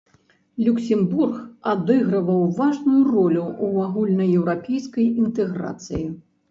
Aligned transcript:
Люксембург 0.67 1.35
адыгрываў 1.73 2.41
важную 2.63 3.01
ролю 3.13 3.45
ў 3.65 3.87
агульнаеўрапейскай 3.87 5.15
інтэграцыі. 5.27 6.05